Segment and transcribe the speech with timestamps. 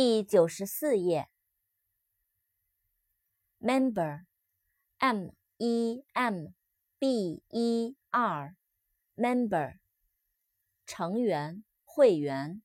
[0.00, 1.28] 第九十四页。
[3.58, 6.54] member，m e m
[7.00, 9.80] b e r，member，
[10.86, 12.62] 成员、会员。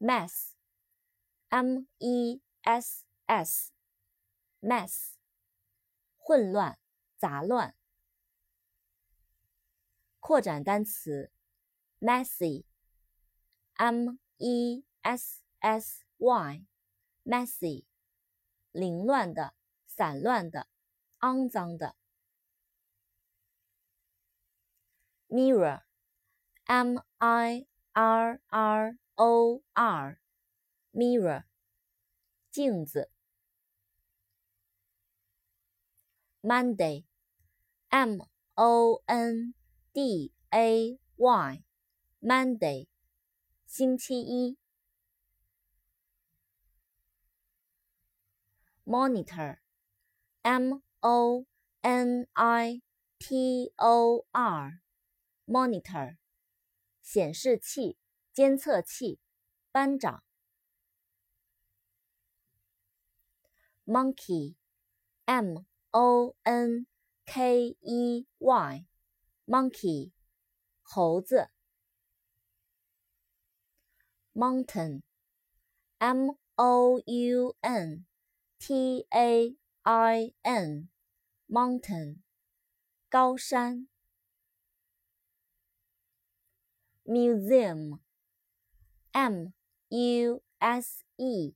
[0.00, 5.12] mess，m e s s，mess，
[6.16, 6.76] 混乱、
[7.16, 7.76] 杂乱。
[10.18, 11.30] 扩展单词
[12.00, 12.58] ，messy，m
[14.38, 17.86] e s s y，messy，
[18.72, 19.54] 凌乱的、
[19.86, 20.68] 散乱的、
[21.20, 21.96] 肮脏的。
[25.28, 31.44] mirror，m i r r o r，mirror，
[32.50, 33.10] 镜子。
[36.42, 39.54] Monday，m o n
[39.94, 42.88] D A Y，Monday，
[43.64, 44.58] 星期一。
[48.87, 51.45] Monitor，M O
[51.81, 52.81] N I
[53.19, 56.17] T O R，Monitor，
[57.01, 57.97] 显示器、
[58.33, 59.19] 监测器、
[59.71, 60.23] 班长。
[63.85, 66.87] Monkey，M O N
[67.25, 70.11] K E Y。Monkey，
[70.81, 71.49] 猴子。
[74.33, 78.05] Mountain，M O U N
[78.59, 82.23] T A I N，Mountain，
[83.09, 83.87] 高山。
[87.05, 89.53] Museum，M
[89.89, 91.53] U S E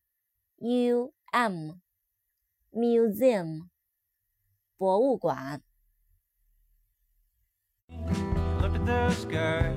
[0.58, 3.69] U M，Museum，
[4.77, 5.63] 博物馆。
[8.88, 9.75] the sky.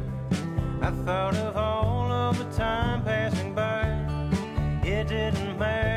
[0.80, 3.88] I thought of all of the time passing by.
[4.84, 5.93] It didn't matter